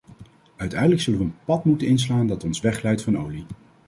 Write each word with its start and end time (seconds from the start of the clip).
Uiteindelijk 0.57 1.01
zullen 1.01 1.19
we 1.19 1.25
een 1.25 1.35
pad 1.45 1.65
moeten 1.65 1.87
inslaan 1.87 2.27
dat 2.27 2.43
ons 2.43 2.59
wegleidt 2.61 3.01
van 3.01 3.17
olie. 3.17 3.45